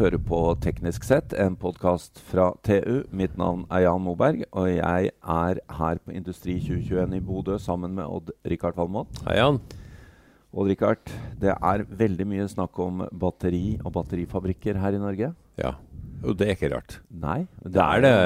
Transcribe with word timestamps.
hører 0.00 0.20
på 0.24 0.38
Teknisk 0.64 1.04
sett, 1.04 1.34
en 1.36 1.56
podkast 1.60 2.22
fra 2.30 2.50
TU. 2.64 3.02
Mitt 3.12 3.34
navn 3.36 3.66
er 3.68 3.82
Jan 3.84 4.00
Moberg, 4.00 4.46
og 4.56 4.70
jeg 4.72 5.10
er 5.12 5.60
her 5.76 6.00
på 6.00 6.14
Industri 6.16 6.54
2021 6.62 7.18
i 7.18 7.20
Bodø 7.24 7.58
sammen 7.60 7.92
med 7.98 8.08
Odd-Rikard 8.08 8.78
Valmot. 8.78 9.20
Hei, 9.26 9.36
Jan. 9.36 9.58
Odd-Rikard, 10.56 11.12
det 11.42 11.52
er 11.52 11.84
veldig 12.00 12.26
mye 12.32 12.48
snakk 12.48 12.80
om 12.80 13.04
batteri 13.12 13.76
og 13.84 13.92
batterifabrikker 13.98 14.80
her 14.80 14.96
i 14.96 15.02
Norge. 15.02 15.34
Ja, 15.60 15.74
og 16.24 16.36
det 16.40 16.48
er 16.48 16.56
ikke 16.56 16.72
rart. 16.72 16.96
Nei, 17.12 17.42
det, 17.60 17.74
Det 17.76 17.84
er 17.84 18.04
det. 18.06 18.16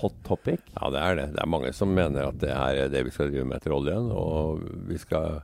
hot 0.00 0.16
topic. 0.24 0.64
Ja, 0.78 0.88
det 0.96 1.04
er 1.04 1.20
det. 1.20 1.28
Det 1.36 1.44
er 1.44 1.52
mange 1.58 1.74
som 1.76 1.92
mener 1.92 2.30
at 2.32 2.40
det 2.40 2.56
er 2.56 2.88
det 2.92 3.04
vi 3.04 3.12
skal 3.12 3.28
drive 3.28 3.44
med 3.52 3.60
etter 3.60 3.76
oljen. 3.76 4.08
Og 4.16 4.64
vi 4.88 4.96
skal 5.00 5.42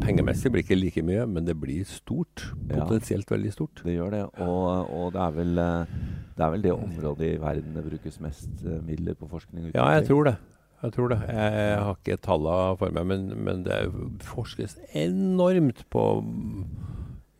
Pengemessig 0.00 0.50
blir 0.52 0.64
ikke 0.64 0.76
like 0.76 1.02
mye, 1.06 1.24
men 1.28 1.46
det 1.46 1.54
blir 1.56 1.84
stort. 1.88 2.44
Ja. 2.68 2.82
Potensielt 2.82 3.30
veldig 3.32 3.52
stort. 3.54 3.80
Det 3.86 3.94
gjør 3.94 4.12
det. 4.12 4.22
Og, 4.44 4.92
og 4.92 5.14
det, 5.14 5.22
er 5.24 5.36
vel, 5.38 5.62
eh, 5.64 5.96
det 6.36 6.44
er 6.44 6.54
vel 6.54 6.66
det 6.66 6.74
området 6.76 7.30
i 7.30 7.40
verden 7.40 7.76
det 7.76 7.86
brukes 7.86 8.20
mest 8.20 8.64
eh, 8.66 8.82
midler 8.84 9.16
på 9.16 9.30
forskning 9.30 9.70
Ja, 9.72 9.88
jeg 9.96 10.06
tror 10.10 10.28
det. 10.28 10.36
Jeg 10.80 10.92
tror 10.96 11.12
det. 11.12 11.18
Jeg, 11.28 11.56
jeg 11.56 11.80
har 11.86 11.96
ikke 11.98 12.20
tallene 12.24 12.76
for 12.80 12.96
meg, 12.96 13.08
men, 13.08 13.26
men 13.48 13.64
det 13.66 13.80
forskes 14.28 14.78
enormt 14.96 15.84
på 15.92 16.04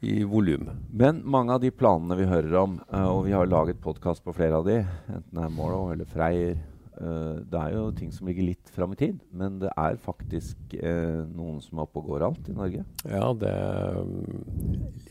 i 0.00 0.22
volum. 0.24 0.70
Men 0.96 1.20
mange 1.28 1.52
av 1.52 1.60
de 1.60 1.70
planene 1.72 2.16
vi 2.16 2.28
hører 2.28 2.56
om, 2.62 2.80
eh, 2.88 3.04
og 3.04 3.26
vi 3.28 3.36
har 3.36 3.48
laget 3.48 3.80
podkast 3.84 4.24
på 4.24 4.32
flere 4.36 4.60
av 4.60 4.68
de, 4.68 4.80
enten 5.12 5.36
det 5.36 5.44
er 5.44 5.56
Morrow 5.56 5.92
eller 5.92 6.08
Freyr 6.08 6.56
eh, 7.00 7.36
Det 7.50 7.58
er 7.60 7.72
jo 7.74 7.84
ting 7.96 8.10
som 8.12 8.28
ligger 8.28 8.46
litt 8.46 8.70
fram 8.74 8.92
i 8.94 8.98
tid, 9.00 9.18
men 9.32 9.58
det 9.62 9.70
er 9.76 9.96
faktisk 10.00 10.56
uh, 10.82 11.24
noen 11.32 11.60
som 11.64 11.78
er 11.80 11.86
oppe 11.86 12.00
og 12.02 12.10
går 12.12 12.24
alt 12.28 12.50
i 12.52 12.56
Norge. 12.56 12.84
Ja, 13.08 13.32
det 13.40 13.54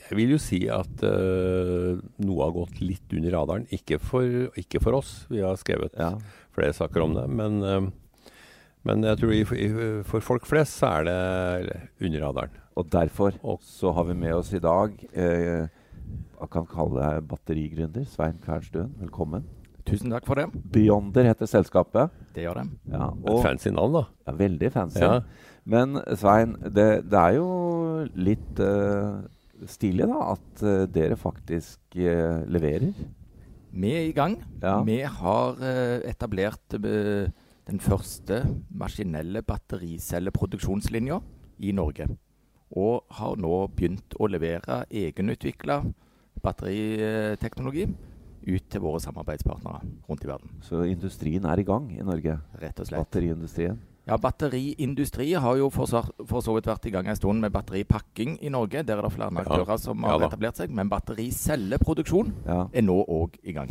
Jeg 0.05 0.17
vil 0.17 0.33
jo 0.35 0.39
si 0.41 0.61
at 0.71 1.03
uh, 1.05 1.99
noe 2.23 2.43
har 2.45 2.55
gått 2.55 2.79
litt 2.83 3.15
under 3.17 3.35
radaren. 3.37 3.67
Ikke 3.75 3.99
for, 4.01 4.23
ikke 4.59 4.81
for 4.83 4.99
oss, 5.01 5.25
vi 5.29 5.41
har 5.43 5.57
skrevet 5.59 5.97
Ja. 5.99 6.13
flere 6.55 6.73
saker 6.73 7.01
om 7.05 7.13
det. 7.17 7.27
Men, 7.29 7.91
men 8.87 9.03
jeg 9.03 9.19
tror 9.19 9.33
i, 9.35 9.43
i, 9.43 9.69
for 10.07 10.23
folk 10.23 10.47
flest 10.49 10.79
så 10.79 10.93
er 10.99 11.05
det 11.09 11.77
under 12.05 12.25
radaren. 12.29 12.55
Og 12.79 12.89
derfor 12.93 13.35
Og- 13.43 13.61
så 13.65 13.91
har 13.93 14.05
vi 14.07 14.13
med 14.15 14.33
oss 14.33 14.53
i 14.53 14.59
dag 14.63 14.93
Jeg 15.11 16.47
kan 16.51 16.65
kalle 16.65 16.95
deg 17.01 17.27
batterigründer. 17.27 18.05
Svein 18.07 18.37
Kvernstuen, 18.39 18.93
velkommen. 19.01 19.43
Tusen 19.89 20.13
takk 20.13 20.27
for 20.29 20.37
det. 20.37 20.45
Beyonder 20.73 21.25
heter 21.31 21.49
selskapet. 21.49 22.13
Det 22.35 22.43
gjør 22.45 22.61
det. 22.61 22.65
Ja, 22.93 23.09
Et 23.09 23.31
og, 23.33 23.41
fancy 23.45 23.71
navn, 23.73 23.95
da. 23.97 24.03
ja, 24.27 24.33
veldig 24.37 24.71
fancy. 24.73 25.01
Ja. 25.01 25.21
Men 25.69 25.97
Svein, 26.17 26.55
det, 26.61 26.87
det 27.09 27.19
er 27.19 27.37
jo 27.39 27.47
litt 28.17 28.61
uh, 28.61 29.21
stilig 29.69 30.07
da 30.09 30.19
at 30.35 30.63
uh, 30.65 30.83
dere 30.89 31.17
faktisk 31.19 31.97
uh, 31.97 32.45
leverer. 32.49 32.93
Vi 33.69 33.93
er 33.93 34.07
i 34.09 34.13
gang. 34.17 34.39
Ja. 34.63 34.79
Vi 34.81 34.97
har 35.05 35.59
etablert 36.09 36.73
den 36.73 37.81
første 37.85 38.39
maskinelle 38.73 39.43
battericelleproduksjonslinja 39.45 41.19
i 41.61 41.73
Norge. 41.77 42.07
Og 42.73 43.05
har 43.13 43.37
nå 43.37 43.59
begynt 43.77 44.17
å 44.17 44.25
levere 44.25 44.79
egenutvikla 44.89 45.83
batteriteknologi 46.41 47.85
ut 48.55 48.65
til 48.69 48.81
våre 48.81 48.99
samarbeidspartnere 49.03 49.81
rundt 50.09 50.23
i 50.25 50.27
verden. 50.29 50.49
Så 50.65 50.81
industrien 50.89 51.45
er 51.45 51.59
i 51.61 51.63
gang 51.67 51.89
i 51.97 52.03
Norge. 52.03 52.39
Rett 52.61 52.79
og 52.79 52.87
slett. 52.89 53.05
Batteriindustrien. 53.05 53.77
Ja, 54.09 54.17
Batteriindustri 54.17 55.33
har 55.37 55.57
jo 55.59 55.67
for, 55.69 55.85
så- 55.85 56.09
for 56.25 56.41
så 56.41 56.55
vidt 56.55 56.65
vært 56.65 56.85
i 56.87 56.91
gang 56.91 57.05
en 57.07 57.15
stund 57.15 57.39
med 57.41 57.51
batteripakking 57.53 58.39
i 58.41 58.49
Norge. 58.49 58.81
Der 58.83 58.97
er 58.97 59.01
det 59.05 59.11
flere 59.13 59.31
Ja. 59.33 59.43
aktører 59.43 59.77
som 59.79 60.01
har 60.03 60.19
ja, 60.19 60.27
etablert 60.27 60.55
seg. 60.57 60.69
Men 60.71 60.89
battericelleproduksjon 60.89 62.33
Ja. 62.47 62.67
er 62.73 62.81
nå 62.81 63.05
òg 63.07 63.37
i 63.43 63.51
gang. 63.53 63.69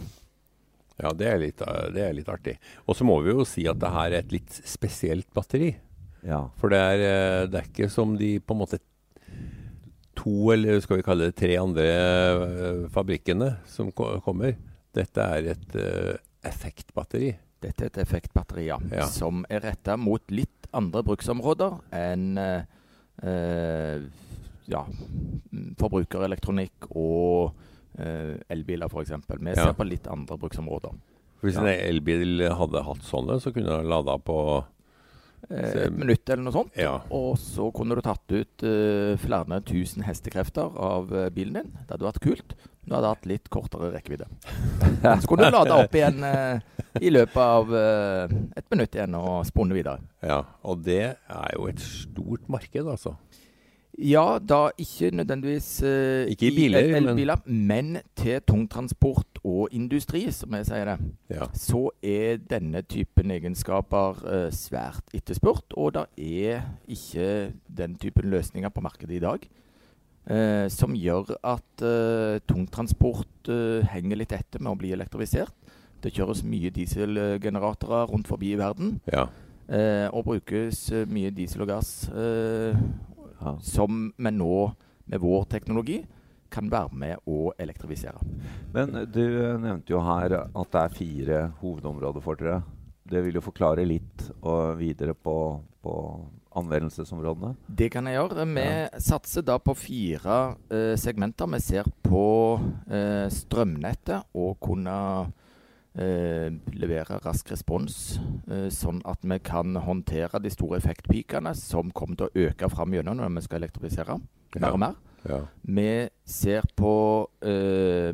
Ja, 1.01 1.11
det 1.13 1.27
er 1.27 1.39
litt, 1.39 1.61
eh, 1.61 1.91
det 1.95 2.03
er 2.09 2.13
litt 2.15 2.27
artig. 2.29 2.57
Og 2.89 2.95
så 2.97 3.05
må 3.05 3.23
vi 3.25 3.31
jo 3.31 3.45
si 3.45 3.67
at 3.67 3.79
det 3.79 3.91
her 3.91 4.07
er 4.13 4.19
et 4.19 4.33
litt 4.33 4.51
spesielt 4.65 5.27
batteri. 5.35 5.77
ja. 6.25 6.49
For 6.57 6.69
det 6.69 6.79
er, 6.79 6.99
eh, 7.43 7.47
det 7.47 7.55
er 7.55 7.69
ikke 7.69 7.91
som 7.91 8.17
de 8.17 8.39
på 8.41 8.51
en 8.55 8.59
måte 8.67 8.79
to, 10.17 10.51
eller 10.51 10.81
skal 10.81 10.97
vi 10.99 11.03
kalle 11.07 11.27
det 11.31 11.37
tre 11.37 11.57
andre 11.57 11.85
eh, 11.87 12.89
fabrikkene 12.91 13.57
som 13.67 13.91
kommer. 13.93 14.57
Dette 14.99 15.25
er 15.39 15.53
et 15.55 15.77
uh, 15.79 16.15
effektbatteri. 16.49 17.33
Dette 17.63 17.87
er 17.87 17.91
et 17.93 18.01
effektbatteri, 18.05 18.69
ja. 18.69 18.79
Ja. 18.95 19.07
Som 19.11 19.45
er 19.51 19.63
retta 19.67 19.97
mot 19.99 20.23
litt 20.35 20.69
andre 20.77 21.03
bruksområder 21.07 21.79
enn 21.97 22.39
uh, 22.39 24.01
ja, 24.69 24.83
forbrukerelektronikk 25.81 26.89
og 26.93 27.55
uh, 27.99 28.35
elbiler, 28.53 28.91
f.eks. 28.91 29.15
Vi 29.39 29.55
Ja. 29.55 29.69
ser 29.69 29.77
på 29.79 29.87
litt 29.89 30.07
andre 30.11 30.39
bruksområder. 30.39 30.97
Hvis 31.43 31.57
en 31.61 31.69
elbil 31.71 32.43
hadde 32.51 32.83
hatt 32.83 33.05
sånne, 33.07 33.39
så 33.41 33.53
kunne 33.55 33.71
den 33.79 33.89
lada 33.91 34.17
på 34.19 34.39
et 35.49 35.95
minutt 35.95 36.29
eller 36.29 36.45
noe 36.45 36.55
sånt. 36.55 36.75
Ja. 36.79 36.99
Og 37.15 37.39
så 37.41 37.71
kunne 37.75 37.97
du 37.97 38.03
tatt 38.05 38.35
ut 38.35 38.67
eh, 38.67 39.15
flere 39.21 39.61
tusen 39.67 40.05
hestekrefter 40.07 40.75
av 40.75 41.15
eh, 41.15 41.31
bilen 41.35 41.61
din. 41.61 41.71
Det 41.85 41.97
hadde 41.97 42.11
vært 42.11 42.25
kult. 42.25 42.59
Du 42.89 42.95
hadde 42.97 43.11
hatt 43.13 43.27
litt 43.29 43.49
kortere 43.53 43.91
rekkevidde. 43.93 44.27
Så 45.21 45.29
kunne 45.29 45.51
du 45.51 45.53
lade 45.53 45.77
opp 45.77 45.97
igjen 45.97 46.25
eh, 46.25 46.61
i 47.05 47.11
løpet 47.13 47.41
av 47.43 47.75
eh, 47.77 48.37
et 48.57 48.69
minutt 48.73 48.97
igjen 48.97 49.17
og 49.19 49.43
spunne 49.49 49.77
videre. 49.77 50.01
Ja, 50.25 50.41
og 50.65 50.81
det 50.87 51.03
er 51.13 51.51
jo 51.53 51.69
et 51.69 51.83
stort 51.85 52.49
marked, 52.49 52.89
altså. 52.89 53.15
Ja, 53.99 54.39
da 54.39 54.69
ikke 54.79 55.09
nødvendigvis 55.11 55.83
eh, 55.83 56.29
Ikke 56.31 56.47
i 56.47 56.55
biler, 56.55 56.79
el- 56.85 56.93
men- 56.93 57.09
elbiler, 57.09 57.41
men 57.47 57.97
til 58.15 58.41
tungtransport 58.47 59.41
og 59.45 59.69
industri, 59.75 60.31
som 60.31 60.55
jeg 60.55 60.67
sier 60.69 60.85
det. 60.93 60.99
Ja. 61.35 61.49
Så 61.53 61.81
er 62.03 62.37
denne 62.39 62.83
typen 62.87 63.31
egenskaper 63.35 64.21
eh, 64.27 64.51
svært 64.55 65.03
etterspurt, 65.19 65.75
og 65.75 65.95
det 65.99 66.05
er 66.47 66.63
ikke 66.87 67.53
den 67.77 67.97
typen 67.99 68.31
løsninger 68.31 68.69
på 68.71 68.81
markedet 68.87 69.17
i 69.19 69.25
dag. 69.25 69.49
eh, 70.31 70.69
som 70.69 70.93
gjør 70.95 71.35
at 71.43 71.83
eh, 71.83 72.39
tungtransport 72.47 73.49
eh, 73.49 73.83
henger 73.95 74.17
litt 74.21 74.33
etter 74.37 74.61
med 74.61 74.75
å 74.75 74.79
bli 74.79 74.91
elektrifisert. 74.93 75.55
Det 76.03 76.13
kjøres 76.13 76.45
mye 76.45 76.71
dieselgeneratorer 76.71 78.07
rundt 78.13 78.29
forbi 78.29 78.53
i 78.53 78.59
verden, 78.61 79.01
ja. 79.11 79.25
eh, 79.69 80.07
og 80.13 80.25
brukes 80.29 80.91
mye 81.09 81.31
diesel 81.35 81.63
og 81.65 81.69
gass. 81.73 82.09
eh, 82.13 82.77
ja. 83.41 83.57
som 83.63 84.13
vi 84.17 84.31
nå 84.35 84.73
med 85.09 85.21
vår 85.21 85.45
teknologi 85.53 86.03
kan 86.51 86.69
være 86.73 86.95
med 86.97 87.19
å 87.29 87.53
elektrifisere. 87.61 88.21
Men 88.73 88.95
eh, 88.97 89.07
du 89.09 89.23
nevnte 89.61 89.93
jo 89.93 90.01
her 90.05 90.39
at 90.49 90.73
det 90.73 90.83
er 90.83 90.97
fire 90.97 91.41
hovedområder 91.61 92.25
for 92.25 92.41
dere. 92.41 92.63
Det 93.09 93.23
vil 93.25 93.39
jo 93.39 93.45
forklare 93.45 93.85
litt 93.89 94.27
og 94.43 94.77
videre 94.81 95.15
på, 95.17 95.35
på 95.85 95.95
anvendelsesområdene. 96.59 97.55
Det 97.69 97.89
kan 97.93 98.07
jeg 98.09 98.19
gjøre. 98.19 98.45
Vi 98.55 98.65
Ja. 98.65 98.89
satser 99.01 99.43
da 99.43 99.59
på 99.59 99.75
fire 99.77 100.57
eh, 100.71 100.95
segmenter. 100.97 101.47
Vi 101.55 101.61
ser 101.61 101.85
på 102.05 102.61
eh, 102.91 103.29
strømnettet 103.33 104.25
og 104.35 104.59
kunne 104.61 105.33
eh, 105.99 106.51
levere 106.73 107.19
rask 107.25 107.51
respons, 107.51 108.21
eh, 108.51 108.69
sånn 108.71 109.03
at 109.05 109.19
vi 109.23 109.39
kan 109.39 109.75
håndtere 109.77 110.41
de 110.43 110.51
store 110.51 110.79
effektpikene 110.79 111.55
som 111.57 111.91
kommer 111.91 112.17
til 112.17 112.27
å 112.29 112.47
øke 112.49 112.71
fram 112.71 112.93
gjennom 112.95 113.17
når 113.21 113.35
vi 113.35 113.41
skal 113.47 113.63
elektrifisere 113.63 114.19
mer 114.61 114.73
og 114.73 114.79
mer. 114.79 114.95
ja. 115.29 115.41
Vi 115.65 116.09
ser 116.25 116.63
på 116.77 117.29
eh, 117.43 118.13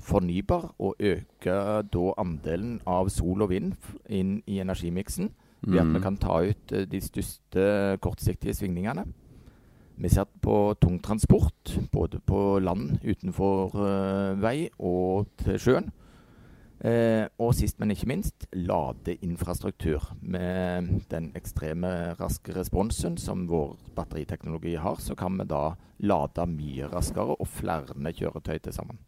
fornybar 0.00 0.74
og 0.78 0.94
øke 1.00 1.82
da 1.92 2.12
andelen 2.18 2.80
av 2.86 3.08
sol 3.10 3.42
og 3.42 3.50
vind 3.50 3.74
inn 4.08 4.42
i 4.46 4.60
energimiksen. 4.60 5.30
Ved 5.66 5.80
at 5.80 5.86
vi 5.86 5.98
Mm. 5.98 6.02
kan 6.02 6.16
ta 6.16 6.40
ut 6.44 6.72
eh, 6.72 6.84
de 6.84 7.00
største 7.00 7.98
kortsiktige 8.00 8.52
svingningene. 8.54 9.06
Vi 9.96 10.08
ser 10.08 10.24
på 10.42 10.74
tungtransport, 10.80 11.78
både 11.92 12.18
på 12.26 12.58
land 12.60 12.98
utenfor 13.04 13.74
eh, 13.74 14.42
vei 14.42 14.68
og 14.78 15.26
til 15.38 15.58
sjøen. 15.58 15.92
Eh, 16.84 17.24
og 17.40 17.54
sist, 17.56 17.78
men 17.80 17.94
ikke 17.94 18.10
minst, 18.10 18.44
ladeinfrastruktur. 18.52 20.04
Med 20.20 20.90
den 21.08 21.30
ekstreme 21.38 22.12
raske 22.18 22.52
responsen 22.52 23.16
som 23.20 23.46
vår 23.48 23.78
batteriteknologi 23.96 24.74
har, 24.76 25.00
så 25.00 25.16
kan 25.16 25.38
vi 25.40 25.48
da 25.48 25.78
lade 26.04 26.44
mye 26.50 26.90
raskere 26.92 27.38
og 27.38 27.48
flere 27.48 28.12
kjøretøy 28.12 28.58
til 28.58 28.76
sammen. 28.76 29.00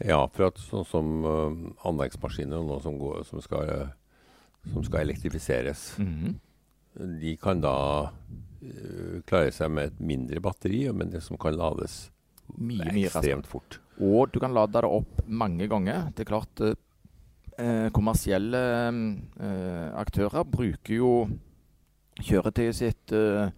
Ja, 0.00 0.22
for 0.32 0.48
at 0.48 0.62
sånn 0.64 0.88
som 0.88 1.12
uh, 1.28 1.52
anleggsmaskiner 1.86 2.64
nå 2.64 2.80
som, 2.82 2.96
går, 2.98 3.20
som, 3.28 3.44
skal, 3.44 3.68
uh, 3.68 4.72
som 4.72 4.86
skal 4.86 5.04
elektrifiseres, 5.04 5.84
de 6.96 7.36
kan 7.38 7.60
da 7.60 7.76
uh, 8.08 9.20
klare 9.28 9.52
seg 9.52 9.68
med 9.76 9.92
et 9.92 10.00
mindre 10.00 10.40
batteri, 10.42 10.86
men 10.96 11.12
det 11.12 11.20
som 11.28 11.36
kan 11.38 11.54
lades 11.60 12.06
Mye, 12.56 12.88
mye 12.88 13.10
raskere. 13.10 13.20
ekstremt 13.20 13.52
fort. 13.52 13.78
Og 14.00 14.32
du 14.32 14.40
kan 14.40 14.56
lade 14.56 14.80
det 14.80 14.88
opp 14.88 15.22
mange 15.28 15.68
ganger. 15.70 16.08
Det 16.16 16.24
er 16.24 16.32
klart 16.32 16.64
eh, 17.58 17.88
kommersielle 17.94 18.62
eh, 18.88 19.86
aktører 19.98 20.46
bruker 20.48 20.98
jo 20.98 21.12
kjøretøyet 22.24 22.76
sitt 22.76 23.14
eh, 23.16 23.48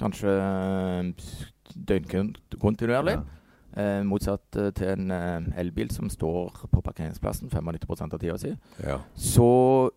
kanskje 0.00 0.34
eh, 0.34 1.32
døgnkontinuerlig. 1.90 3.16
Ja. 3.16 3.32
Eh, 3.76 4.00
motsatt 4.08 4.56
til 4.78 5.10
en 5.10 5.50
elbil 5.60 5.90
som 5.92 6.08
står 6.08 6.62
på 6.72 6.80
parkeringsplassen 6.80 7.50
95% 7.52 8.16
av 8.16 8.22
tida 8.22 8.36
si. 8.40 8.54
Ja. 8.80 9.02
Så, 9.12 9.48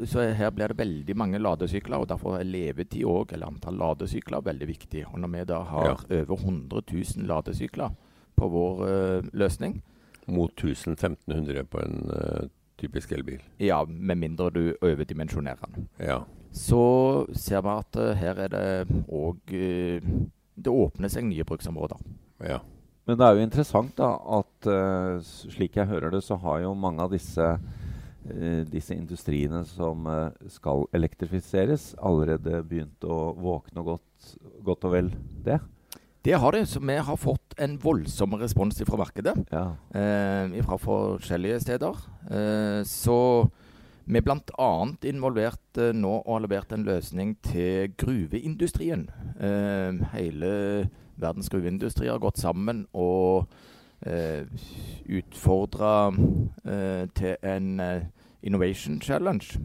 så 0.03 0.25
her 0.35 0.51
blir 0.51 0.73
det 0.73 0.81
veldig 0.81 1.15
mange 1.15 1.39
ladesykler, 1.39 2.01
og 2.01 2.09
derfor 2.11 2.41
er 2.41 2.49
levetid 2.49 3.07
òg, 3.07 3.31
eller 3.35 3.47
antall 3.53 3.79
ladesykler, 3.79 4.43
veldig 4.43 4.67
viktig. 4.67 5.05
Og 5.13 5.21
når 5.23 5.31
vi 5.37 5.45
da 5.53 5.61
har 5.71 5.93
over 6.03 6.35
100 6.35 6.83
000 6.91 7.29
ladesykler 7.31 7.95
på 8.39 8.51
vår 8.51 8.83
løsning, 9.35 9.79
Mot 10.29 10.63
1500 10.63 11.63
på 11.65 11.79
en 11.81 12.11
eh, 12.13 12.47
typisk 12.79 13.11
elbil. 13.15 13.41
ja, 13.59 13.83
med 13.85 14.17
mindre 14.17 14.49
du 14.55 14.63
overdimensjonerer 14.81 15.69
den, 15.75 15.87
Ja. 15.99 16.21
så 16.51 17.27
ser 17.35 17.61
vi 17.61 17.69
at 17.77 17.95
eh, 18.01 18.15
her 18.15 18.39
er 18.47 18.49
det 18.49 19.03
òg 19.11 19.39
Det 20.59 20.67
åpner 20.71 21.07
seg 21.11 21.23
nye 21.29 21.43
bruksområder. 21.47 21.97
ja. 22.43 22.59
Men 23.07 23.17
det 23.17 23.25
er 23.25 23.35
jo 23.39 23.41
interessant 23.47 23.95
da 23.97 24.07
at 24.37 24.67
eh, 24.69 25.19
slik 25.25 25.77
jeg 25.79 25.87
hører 25.89 26.11
det, 26.13 26.19
så 26.21 26.35
har 26.43 26.59
jo 26.61 26.75
mange 26.77 27.01
av 27.01 27.09
disse, 27.09 27.41
eh, 28.29 28.59
disse 28.69 28.93
industriene 28.93 29.63
som 29.65 30.05
eh, 30.05 30.29
skal 30.53 30.83
elektrifiseres, 30.93 31.95
allerede 31.97 32.59
begynt 32.69 33.01
å 33.09 33.33
våkne 33.33 33.81
godt, 33.87 34.35
godt 34.61 34.85
og 34.85 34.93
vel 34.93 35.09
det. 35.41 35.57
Det 36.21 36.37
har 36.37 36.51
de, 36.53 36.61
så 36.69 36.79
vi 36.85 36.99
har 37.01 37.17
fått 37.17 37.38
en 37.59 37.77
voldsom 37.81 38.33
respons 38.39 38.81
fra 38.87 38.97
markedet. 38.97 39.35
Ja. 39.51 39.65
eh, 39.93 40.59
fra 40.65 40.77
forskjellige 40.77 41.59
steder. 41.65 41.97
Eh, 42.31 42.83
så 42.87 43.49
vi 44.09 44.17
er 44.17 44.25
bl.a. 44.25 44.69
involvert 45.05 45.77
eh, 45.77 45.91
nå 45.93 46.15
og 46.25 46.31
har 46.33 46.45
levert 46.47 46.71
en 46.73 46.85
løsning 46.87 47.35
til 47.45 47.91
gruveindustrien. 47.99 49.09
Eh, 49.39 49.99
hele 50.15 50.53
verdens 51.19 51.49
gruveindustri 51.51 52.07
har 52.07 52.21
gått 52.23 52.39
sammen 52.39 52.85
og 52.93 53.49
eh, 54.07 54.47
utfordra 55.19 56.09
eh, 56.65 57.05
til 57.15 57.35
en 57.43 57.79
eh, 57.83 58.07
Innovation 58.43 59.01
Challenge. 59.03 59.59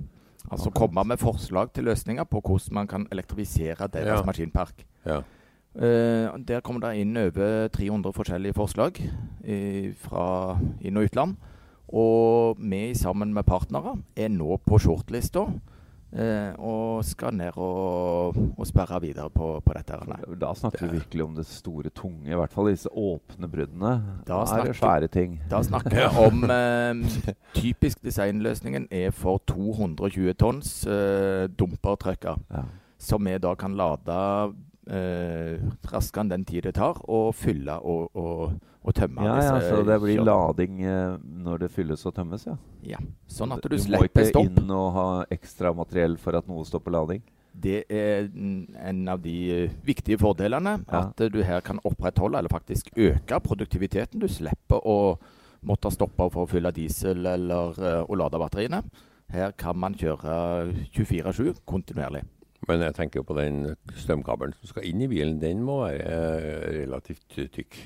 Altså 0.50 0.69
okay. 0.69 0.81
komme 0.82 1.05
med 1.08 1.17
forslag 1.23 1.70
til 1.73 1.85
løsninger 1.88 2.25
på 2.29 2.40
hvordan 2.44 2.75
man 2.75 2.87
kan 2.90 3.06
elektrifisere 3.12 3.87
deres 3.88 4.19
Ja. 4.20 4.25
maskinpark. 4.26 4.85
ja. 5.06 5.23
Eh, 5.75 6.31
der 6.47 6.62
kommer 6.62 6.85
det 6.85 7.00
inn 7.03 7.17
over 7.19 7.69
300 7.75 8.15
forskjellige 8.15 8.55
forslag 8.55 9.00
i, 9.44 9.93
fra 9.99 10.59
inn- 10.81 10.97
og 10.97 11.11
utland. 11.11 11.37
Og 11.94 12.59
vi 12.59 12.94
sammen 12.94 13.35
med 13.35 13.47
partnere 13.47 13.99
er 14.17 14.31
nå 14.32 14.56
på 14.67 14.79
shortlista 14.82 15.44
uh, 16.15 16.53
og 16.59 17.05
skal 17.06 17.35
ned 17.37 17.59
og, 17.61 18.38
og 18.56 18.67
sperre 18.67 19.00
videre 19.03 19.31
på, 19.31 19.50
på 19.65 19.76
dette. 19.76 19.99
her. 19.99 20.25
Da 20.41 20.53
snakker 20.56 20.87
vi 20.87 20.99
virkelig 20.99 21.25
om 21.25 21.35
det 21.37 21.47
store, 21.47 21.91
tunge, 21.94 22.31
i 22.31 22.38
hvert 22.38 22.53
fall 22.55 22.71
disse 22.73 22.91
åpne 22.91 23.50
bruddene. 23.50 23.94
Da 24.26 24.43
snakker, 24.47 24.73
er 24.73 24.81
svære 24.81 25.11
ting. 25.12 25.38
Da 25.50 25.62
snakker 25.62 25.94
vi 25.99 26.06
om 26.26 26.47
uh, 26.49 27.35
typisk 27.55 28.03
designløsningen 28.05 28.88
er 28.91 29.11
for 29.15 29.43
220 29.50 30.35
tonns 30.41 30.87
eh, 30.87 31.49
dumpertrucker. 31.59 32.41
Ja. 32.50 32.65
Som 32.99 33.26
vi 33.26 33.37
da 33.38 33.55
kan 33.59 33.75
lade 33.76 34.15
eh, 34.90 35.60
raskere 35.90 36.25
enn 36.25 36.32
den 36.32 36.46
tid 36.48 36.66
det 36.69 36.75
tar, 36.78 36.98
å 37.08 37.28
fylle 37.36 37.76
og, 37.81 38.16
og, 38.19 38.56
og 38.84 38.96
tømme. 38.96 39.25
Ja, 39.26 39.36
ja, 39.42 39.54
så 39.62 39.82
det 39.86 39.98
blir 40.02 40.22
lading 40.25 40.82
eh, 40.84 41.14
når 41.44 41.64
det 41.64 41.70
fylles 41.75 42.04
og 42.08 42.16
tømmes, 42.16 42.46
ja. 42.48 42.56
Ja, 42.84 43.00
sånn 43.31 43.54
at 43.56 43.64
du, 43.64 43.76
må 43.76 43.84
slipper 43.86 44.28
ikke 44.28 44.44
inn 44.48 44.75
og 44.75 44.90
ha 44.96 45.06
ekstra 45.34 45.72
materiell 45.76 46.19
for 46.20 46.36
at 46.38 46.50
noe 46.50 46.66
stopper 46.69 46.94
lading. 46.94 47.25
Det 47.54 47.84
er 47.86 48.26
en 48.34 49.04
av 49.08 49.22
de 49.22 49.36
eh, 49.54 49.78
viktige 49.86 50.19
fordelene. 50.20 50.78
Ja. 50.88 51.06
At 51.06 51.25
eh, 51.25 51.32
du 51.32 51.40
her 51.46 51.64
kan 51.64 51.80
opprettholde, 51.87 52.40
eller 52.40 52.52
faktisk 52.52 52.90
øke 52.96 53.40
produktiviteten. 53.44 54.20
Du 54.20 54.28
slipper 54.28 54.84
å 54.84 55.16
måtte 55.64 55.92
stoppe 55.94 56.28
for 56.28 56.44
å 56.44 56.50
fylle 56.50 56.75
diesel 56.76 57.25
eller 57.25 57.78
å 58.04 58.16
lade 58.20 58.37
batteriene. 58.37 58.82
Her 59.32 59.54
kan 59.56 59.78
man 59.80 59.94
kjøre 59.96 60.34
24-7 60.92 61.62
kontinuerlig. 61.64 62.20
Men 62.69 62.87
jeg 62.87 62.96
tenker 62.96 63.26
på 63.26 63.37
den 63.38 63.75
strømkabelen 63.99 64.55
som 64.61 64.72
skal 64.72 64.87
inn 64.88 65.02
i 65.05 65.11
bilen. 65.11 65.40
Den 65.43 65.64
må 65.66 65.82
være 65.84 66.06
eh, 66.06 66.70
relativt 66.84 67.26
tykk. 67.55 67.81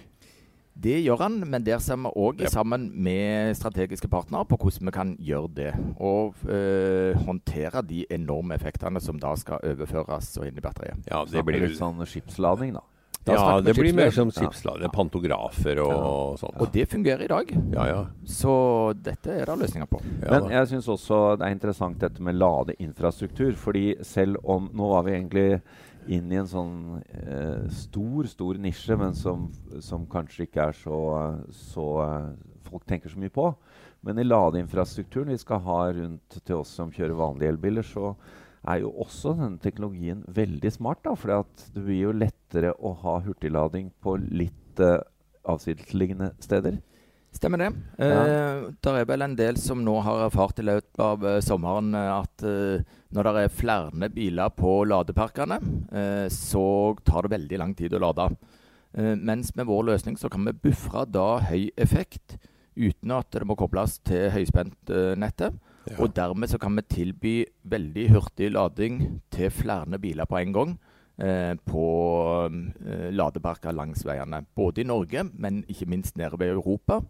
Det 0.79 1.01
gjør 1.03 1.19
han, 1.25 1.41
men 1.51 1.65
der 1.67 1.81
ser 1.83 1.99
vi 1.99 2.11
òg 2.23 2.45
sammen 2.53 2.85
med 2.95 3.57
strategiske 3.59 4.07
partnere 4.13 4.47
på 4.47 4.61
hvordan 4.61 4.87
vi 4.87 4.95
kan 4.95 5.15
gjøre 5.19 5.51
det. 5.57 5.73
Og 5.99 6.39
eh, 6.47 7.19
håndtere 7.27 7.83
de 7.83 8.05
enorme 8.15 8.55
effektene 8.55 9.03
som 9.03 9.19
da 9.19 9.33
skal 9.41 9.65
overføres 9.73 10.37
og 10.39 10.47
inn 10.47 10.61
i 10.61 10.63
batteriet. 10.63 11.03
Ja, 11.11 11.25
det 11.27 11.43
blir 11.47 11.67
litt 11.67 11.81
sånn 11.81 11.99
skipslading, 12.07 12.79
da. 12.79 12.85
Da 13.27 13.35
Ja, 13.35 13.61
det 13.61 13.75
blir 13.77 13.93
mer 13.95 14.11
som 14.11 14.29
er 14.31 14.89
pantografer 14.89 15.81
og, 15.83 15.91
Ja. 15.91 16.37
sånt. 16.37 16.61
Og 16.61 16.73
det 16.73 16.89
fungerer 16.89 17.23
i 17.25 17.27
dag. 17.29 17.51
Ja, 17.75 17.87
ja. 17.87 18.07
Så 18.25 18.95
dette 18.95 19.29
er 19.31 19.45
det 19.45 19.59
løsninger 19.59 19.87
på. 19.89 20.01
ja 20.23 20.31
Men 20.41 20.51
jeg 20.51 20.69
syns 20.69 20.89
også 20.89 21.37
det 21.39 21.47
er 21.47 21.55
interessant 21.55 21.99
dette 21.99 22.21
med 22.23 22.35
ladeinfrastruktur. 22.37 23.55
fordi 23.55 23.97
selv 24.03 24.37
om 24.45 24.71
Nå 24.73 24.89
var 24.89 25.03
vi 25.03 25.13
egentlig 25.13 25.61
inn 26.09 26.33
i 26.33 26.37
en 26.37 26.47
sånn 26.47 27.03
eh, 27.13 27.69
stor, 27.69 28.25
stor 28.27 28.55
nisje, 28.55 28.97
men 28.97 29.15
som, 29.15 29.51
som 29.81 30.07
kanskje 30.07 30.47
ikke 30.47 30.69
er 30.69 30.73
så, 30.73 31.01
så 31.53 31.87
eh, 32.03 32.33
folk 32.71 32.87
tenker 32.87 33.11
så 33.11 33.19
mye 33.19 33.29
på. 33.35 33.55
Men 34.05 34.19
i 34.19 34.25
ladeinfrastrukturen 34.25 35.29
vi 35.29 35.37
skal 35.39 35.61
ha 35.61 35.93
rundt 35.93 36.39
til 36.47 36.57
oss 36.63 36.71
som 36.79 36.91
kjører 36.95 37.19
vanlige 37.19 37.53
elbiler, 37.53 37.83
så 37.83 38.15
er 38.69 38.81
jo 38.81 38.93
også 39.05 39.35
denne 39.37 39.61
teknologien 39.63 40.25
veldig 40.35 40.73
smart. 40.73 41.03
da, 41.05 41.15
For 41.15 41.45
det 41.75 41.85
blir 41.85 42.01
jo 42.07 42.13
lettere 42.49 42.73
å 42.81 42.95
ha 43.05 43.21
hurtiglading 43.21 43.93
på 44.01 44.17
litt 44.17 44.81
uh, 44.81 45.01
avsidesliggende 45.49 46.33
steder. 46.41 46.81
Stemmer 47.33 47.61
det. 47.61 47.73
Ja. 48.01 48.23
Eh, 48.25 48.61
det 48.81 48.93
er 49.03 49.05
vel 49.07 49.23
en 49.23 49.35
del 49.37 49.59
som 49.61 49.83
nå 49.85 49.99
har 50.01 50.25
erfart 50.25 50.59
i 50.59 50.65
løpet 50.65 50.99
av 50.99 51.25
uh, 51.25 51.41
sommeren 51.45 51.93
at 51.95 52.45
uh, 52.45 52.81
når 53.15 53.29
det 53.29 53.43
er 53.43 53.55
flere 53.57 54.09
biler 54.13 54.53
på 54.57 54.73
ladeparkene, 54.89 55.59
eh, 55.93 56.27
så 56.33 56.97
tar 57.05 57.25
det 57.25 57.37
veldig 57.37 57.61
lang 57.61 57.75
tid 57.77 57.95
å 57.97 58.03
lade. 58.05 58.29
Eh, 58.93 59.15
mens 59.17 59.55
med 59.57 59.69
vår 59.69 59.87
løsning 59.93 60.19
så 60.21 60.29
kan 60.29 60.45
vi 60.45 60.57
buffre 60.69 61.07
da 61.09 61.39
høy 61.49 61.71
effekt 61.77 62.37
uten 62.77 63.15
at 63.17 63.33
det 63.33 63.47
må 63.49 63.57
kobles 63.59 63.99
til 64.07 64.29
høyspentnettet. 64.35 65.57
Ja. 65.89 65.97
Og 66.05 66.13
dermed 66.13 66.51
så 66.53 66.61
kan 66.61 66.77
vi 66.77 66.85
tilby 66.85 67.35
veldig 67.65 68.11
hurtig 68.13 68.53
lading 68.53 69.01
til 69.33 69.51
flere 69.51 69.99
biler 69.99 70.29
på 70.29 70.37
en 70.37 70.53
gang. 70.53 70.77
Eh, 71.19 71.55
på 71.65 72.51
eh, 72.87 73.11
ladeparker 73.11 73.73
langs 73.75 74.05
veiene. 74.07 74.45
Både 74.55 74.81
i 74.81 74.85
Norge, 74.87 75.25
men 75.35 75.65
ikke 75.67 75.87
minst 75.91 76.17
nede 76.17 76.39
ved 76.39 76.49
Europa. 76.53 77.01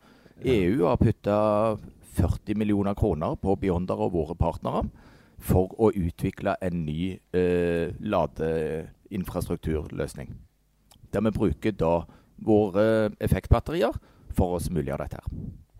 EU 0.44 0.86
har 0.86 0.96
putta 0.96 1.76
40 2.16 2.54
millioner 2.56 2.94
kroner 2.96 3.34
på 3.36 3.56
Beyonder 3.60 4.00
og 4.00 4.12
våre 4.14 4.34
partnere 4.38 4.82
for 5.38 5.74
å 5.76 5.92
utvikle 5.92 6.56
en 6.64 6.86
ny 6.86 7.20
eh, 7.36 7.92
ladeinfrastrukturløsning. 8.00 10.28
Der 11.12 11.20
vi 11.28 11.30
bruker 11.36 11.72
da 11.76 12.06
våre 12.38 13.10
effektbatterier 13.20 13.92
for 14.32 14.56
å 14.56 14.60
muliggjøre 14.72 15.04
dette. 15.04 15.16
her. 15.20 15.28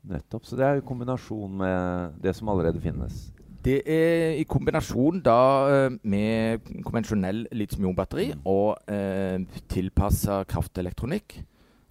Nettopp. 0.08 0.44
Så 0.44 0.56
det 0.56 0.64
er 0.66 0.80
kombinasjon 0.85 1.56
med 1.64 2.12
det 2.20 2.35
som 2.37 2.49
allerede 2.49 2.80
finnes. 2.80 3.32
Det 3.65 3.83
er 3.91 4.37
i 4.38 4.45
kombinasjon 4.47 5.19
da 5.27 5.38
eh, 5.69 5.95
med 6.07 6.62
konvensjonell 6.87 7.47
litium-ionbatteri 7.53 8.31
og 8.47 8.79
eh, 8.93 9.41
tilpassa 9.69 10.45
kraftelektronikk 10.49 11.41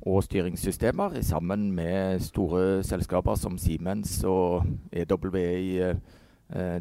og 0.07 0.23
styringssystemer 0.23 1.19
sammen 1.27 1.71
med 1.75 2.23
store 2.23 2.83
selskaper 2.87 3.35
som 3.35 3.57
Siemens 3.59 4.21
og 4.23 4.63
EW 4.93 5.35
i 5.35 5.75
eh, 5.83 5.99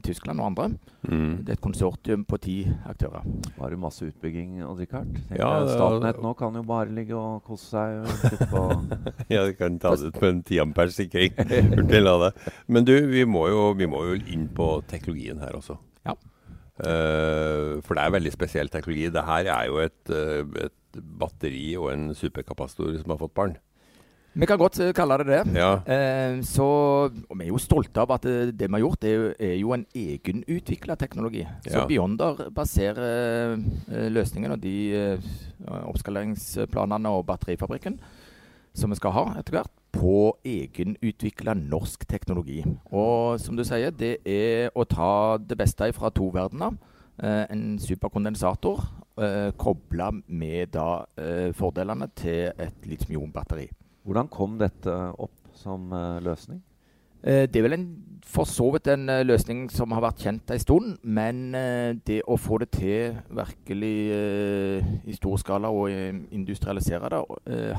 Tyskland 0.06 0.38
og 0.38 0.46
andre. 0.52 0.66
Mm. 1.08 1.42
Det 1.42 1.50
er 1.50 1.56
et 1.56 1.62
konsortium 1.64 2.22
på 2.28 2.38
ti 2.38 2.56
aktører. 2.86 3.24
Var 3.56 3.72
det 3.72 3.78
masse 3.82 4.06
utbygging, 4.06 4.60
og? 4.62 4.78
Tenker 4.78 5.06
Ja, 5.34 5.50
Statnett 5.66 6.20
nå 6.22 6.32
kan 6.38 6.54
jo 6.54 6.62
bare 6.66 6.92
ligge 6.94 7.16
og 7.18 7.42
kose 7.46 7.72
seg 7.72 8.04
og 8.04 8.46
på 8.52 8.62
Ja, 9.34 9.42
det 9.42 9.56
kan 9.58 9.80
ta 9.82 9.96
det 9.96 10.12
ut 10.12 10.20
på 10.20 10.28
en 10.28 10.44
10 10.44 10.62
ampers 10.68 10.94
sikring. 10.94 11.34
Men 12.72 12.86
du, 12.86 12.94
vi 13.10 13.26
må, 13.26 13.48
jo, 13.50 13.72
vi 13.78 13.90
må 13.90 14.04
jo 14.12 14.16
inn 14.30 14.46
på 14.54 14.70
teknologien 14.90 15.42
her 15.42 15.58
også. 15.58 15.78
Ja. 16.06 16.14
Uh, 16.76 17.80
for 17.80 17.96
det 17.96 18.04
er 18.04 18.16
veldig 18.18 18.32
spesiell 18.34 18.70
teknologi. 18.72 19.08
Det 19.12 19.24
her 19.26 19.48
er 19.48 19.70
jo 19.70 19.80
et, 19.80 20.02
eh, 20.12 20.42
et 20.66 21.00
batteri 21.20 21.70
og 21.80 21.90
en 21.92 22.10
superkapasitor 22.16 22.98
som 23.00 23.14
har 23.14 23.22
fått 23.22 23.36
barn. 23.36 23.56
Vi 24.36 24.46
kan 24.48 24.60
godt 24.60 24.78
eh, 24.84 24.92
kalle 24.92 25.16
det 25.22 25.26
det. 25.30 25.56
Ja. 25.56 25.70
Eh, 25.88 26.42
så, 26.44 26.66
og 27.08 27.38
vi 27.38 27.46
er 27.46 27.48
jo 27.48 27.60
stolte 27.62 28.02
av 28.02 28.10
at 28.18 28.26
det, 28.26 28.52
det 28.60 28.68
vi 28.68 28.76
har 28.76 28.84
gjort, 28.84 29.06
er 29.08 29.14
jo, 29.14 29.30
er 29.40 29.54
jo 29.56 29.72
en 29.72 29.86
egenutvikla 29.96 30.96
teknologi. 31.00 31.46
Så 31.64 31.78
Ja. 31.78 31.86
Beyonder 31.88 32.50
baserer 32.54 33.56
eh, 33.56 34.10
løsningen 34.12 34.52
og 34.52 34.60
de 34.60 34.76
eh, 34.92 35.32
oppskaleringsplanene 35.88 37.08
og 37.16 37.24
batterifabrikken 37.30 37.96
som 38.76 38.92
vi 38.92 38.98
skal 38.98 39.14
ha 39.16 39.24
etter 39.40 39.56
hvert, 39.56 39.72
på 39.96 40.36
egenutvikla 40.44 41.54
norsk 41.56 42.04
teknologi. 42.08 42.60
Og 42.92 43.40
som 43.40 43.56
du 43.56 43.64
sier, 43.64 43.94
det 43.96 44.18
er 44.28 44.68
å 44.76 44.84
ta 44.84 45.38
det 45.40 45.56
beste 45.56 45.88
fra 45.96 46.10
to 46.12 46.28
verdener. 46.34 46.76
Eh, 47.16 47.46
en 47.48 47.78
superkondensator 47.80 48.84
eh, 49.16 49.48
kobla 49.56 50.10
med 50.28 50.74
da 50.76 51.06
eh, 51.16 51.48
fordelene 51.56 52.10
til 52.12 52.52
et 52.52 52.84
litium-ionbatteri. 52.84 53.70
Hvordan 54.06 54.28
kom 54.30 54.54
dette 54.60 54.92
opp 55.18 55.50
som 55.58 55.90
uh, 55.90 56.22
løsning? 56.22 56.60
Eh, 57.26 57.48
det 57.50 57.58
er 57.58 57.64
vel 57.64 57.74
en, 57.74 57.86
for 58.22 58.46
så 58.46 58.68
vidt 58.70 58.86
en 58.92 59.08
uh, 59.10 59.24
løsning 59.26 59.64
som 59.72 59.90
har 59.96 60.04
vært 60.04 60.22
kjent 60.22 60.52
en 60.54 60.62
stund. 60.62 60.92
Men 61.02 61.40
uh, 61.56 61.90
det 62.06 62.20
å 62.22 62.36
få 62.38 62.60
det 62.62 62.68
til 62.76 63.16
virkelig 63.34 63.96
i 65.10 65.16
stor 65.16 65.42
skala 65.42 65.72
og 65.74 65.90
industrialisere 65.90 67.10
det, 67.10 67.22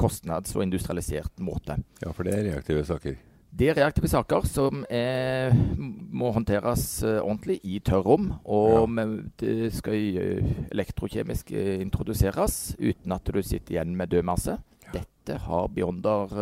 kostnads- 0.00 0.54
og 0.56 0.62
industrialisert 0.64 1.42
måte. 1.44 1.76
Ja, 2.00 2.14
for 2.16 2.24
det 2.24 2.32
er 2.32 2.46
reaktive 2.46 2.84
saker. 2.88 3.18
Det 3.54 3.68
er 3.70 3.76
reaktive 3.78 4.08
saker 4.10 4.46
som 4.50 4.80
er, 4.90 5.52
må 5.78 6.32
håndteres 6.34 6.88
uh, 7.06 7.20
ordentlig 7.22 7.60
i 7.62 7.78
tørrrom. 7.86 8.32
Og 8.50 8.88
ja. 8.98 9.04
det 9.38 9.70
skal 9.76 10.18
uh, 10.18 10.48
elektrokjemisk 10.74 11.52
uh, 11.54 11.76
introduseres 11.78 12.74
uten 12.80 13.14
at 13.14 13.30
du 13.30 13.38
sitter 13.46 13.76
igjen 13.76 13.94
med 13.94 14.10
død 14.10 14.26
masse. 14.26 14.56
Ja. 14.88 14.96
Dette 14.96 15.38
har 15.46 15.70
Beyonder 15.70 16.34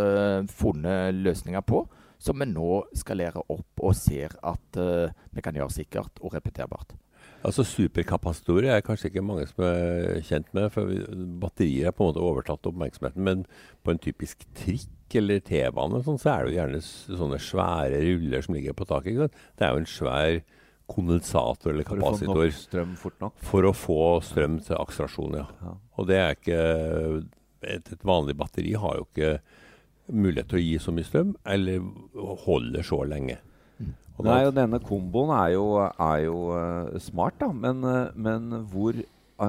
funnet 0.51 1.21
løsninger 1.21 1.63
på, 1.69 1.85
som 2.19 2.41
vi 2.41 2.49
nå 2.49 2.81
skalerer 2.97 3.45
opp 3.45 3.85
og 3.85 3.95
ser 3.95 4.35
at 4.43 4.81
vi 5.31 5.45
kan 5.45 5.55
gjøre 5.55 5.71
sikkert 5.71 6.19
og 6.19 6.35
repeterbart. 6.35 6.97
Altså 7.47 7.65
Superkapasitorer 7.67 8.73
er 8.75 8.83
kanskje 8.87 9.13
ikke 9.13 9.25
mange 9.27 9.47
som 9.51 9.65
er 9.67 10.19
kjent 10.27 10.51
med. 10.55 10.71
for 10.75 10.91
Batterier 11.43 11.91
har 11.91 11.95
på 11.95 12.05
en 12.05 12.11
måte 12.11 12.23
overtatt 12.23 12.67
oppmerksomheten. 12.67 13.23
Men 13.23 13.47
på 13.83 13.95
en 13.95 14.03
typisk 14.03 14.43
trikk 14.59 14.91
eller 15.21 15.43
T-bane 15.45 16.03
sånn, 16.07 16.21
så 16.21 16.33
er 16.33 16.45
det 16.45 16.53
jo 16.53 16.59
gjerne 16.61 16.83
sånne 17.21 17.39
svære 17.43 18.03
ruller 18.07 18.45
som 18.45 18.57
ligger 18.57 18.77
på 18.79 18.89
taket. 18.89 19.39
Det 19.59 19.67
er 19.67 19.75
jo 19.75 19.83
en 19.83 19.91
svær 19.91 20.41
kondensator 20.93 21.73
eller 21.73 21.87
kapasitor. 21.89 22.51
For? 23.01 23.31
For 23.49 23.69
å 23.69 23.75
få 23.77 24.03
strøm 24.25 24.59
til 24.67 24.79
akselerasjon, 24.79 25.39
ja. 25.41 25.47
ja. 25.63 25.77
Og 25.97 26.09
det 26.11 26.19
er 26.19 26.37
ikke 26.37 26.61
et, 27.63 27.93
et, 27.95 28.05
vanlig 28.07 28.37
batteri 28.39 28.75
har 28.79 28.99
jo 28.99 29.07
ikke 29.09 29.33
mulighet 30.13 30.51
til 30.51 30.59
å 30.59 30.65
gi 30.65 30.77
så 30.83 30.95
mye 30.95 31.09
strøm, 31.09 31.33
eller 31.49 31.83
holder 32.45 32.87
så 32.87 33.01
lenge. 33.09 33.39
Nei, 34.23 34.43
og 34.47 34.53
denne 34.55 34.79
komboen 34.85 35.33
er 35.35 35.55
jo, 35.55 35.65
er 35.81 36.19
jo 36.27 36.37
uh, 36.53 36.99
smart, 37.03 37.39
da. 37.41 37.49
Men, 37.57 37.81
uh, 37.83 38.13
men 38.15 38.67
hvor 38.71 38.99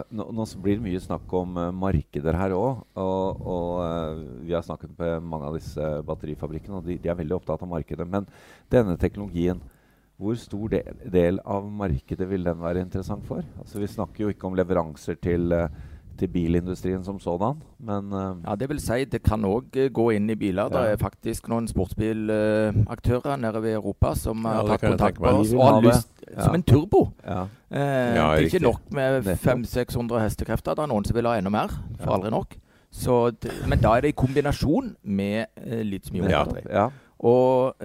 nå, 0.10 0.26
nå, 0.34 0.46
blir 0.64 0.80
det 0.80 0.86
mye 0.86 1.02
snakk 1.04 1.34
om 1.38 1.60
markeder 1.78 2.38
her 2.40 2.56
òg. 2.58 2.82
Og, 3.00 3.46
og 3.54 4.24
vi 4.46 4.56
har 4.56 4.66
snakket 4.66 4.94
med 4.98 5.30
mange 5.30 5.50
av 5.50 5.58
disse 5.60 5.88
batterifabrikkene, 6.08 6.80
og 6.80 6.90
de, 6.90 6.98
de, 7.02 7.12
er 7.12 7.20
veldig 7.20 7.38
opptatt 7.38 7.64
av 7.66 7.72
markedet. 7.72 8.08
Men 8.10 8.28
denne 8.74 8.98
teknologien, 9.02 9.62
hvor 10.22 10.38
stor 10.40 10.70
del, 10.72 11.02
del 11.14 11.42
av 11.46 11.66
markedet 11.68 12.28
vil 12.30 12.46
den 12.46 12.62
være 12.62 12.86
interessant 12.86 13.26
for? 13.28 13.46
Altså, 13.62 13.82
vi 13.82 13.92
snakker 13.92 14.26
jo 14.26 14.34
ikke 14.34 14.50
om 14.50 14.58
leveranser 14.58 15.18
til 15.22 15.56
uh, 15.58 15.68
til 16.20 16.28
bilindustrien 16.28 17.04
som 17.04 17.20
sådan. 17.20 17.62
Men 17.80 18.14
uh, 18.14 18.38
Ja, 18.46 18.56
det 18.56 18.70
vil 18.70 18.80
si 18.80 19.06
det 19.06 19.24
kan 19.24 19.46
òg 19.46 19.78
uh, 19.78 19.88
gå 19.94 20.10
inn 20.16 20.30
i 20.30 20.36
biler. 20.36 20.70
Ja. 20.70 20.70
Det 20.70 20.92
er 20.92 21.02
faktisk 21.02 21.48
noen 21.52 21.68
sportsbilaktører 21.68 23.36
uh, 23.36 23.42
nede 23.42 23.64
ved 23.64 23.74
Europa 23.74 24.14
som 24.16 24.46
ja, 24.46 24.58
har 24.60 24.74
tatt 24.74 24.86
kontakt 24.88 25.22
med 25.22 25.40
oss 25.42 25.54
og 25.54 25.64
har 25.68 25.86
lyst 25.88 26.12
ja. 26.28 26.42
som 26.42 26.56
en 26.56 26.64
turbo. 26.64 27.06
Ja. 27.26 27.46
det 27.70 28.26
er 28.26 28.48
ikke 28.48 28.64
nok 28.64 28.92
med 28.92 29.28
500-600 29.28 30.20
hestekrefter. 30.24 30.78
Det 30.78 30.86
er 30.86 30.92
noen 30.94 31.08
som 31.08 31.18
vil 31.18 31.30
ha 31.30 31.38
enda 31.40 31.54
mer. 31.54 31.74
For 32.02 32.18
aldri 32.18 32.34
nok. 32.34 32.58
Det, 32.94 33.50
men 33.68 33.82
da 33.82 33.96
er 33.98 34.06
det 34.06 34.14
i 34.14 34.18
kombinasjon 34.18 34.94
med 35.04 35.50
uh, 35.58 35.82
litium-ion-batteri. 35.82 36.68
Ja. 36.70 36.90
Og 37.24 37.80